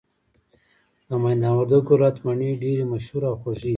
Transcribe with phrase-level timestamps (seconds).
[1.07, 3.69] د ميدان وردګو ولايت مڼي ډيري مشهوره او خوږې دي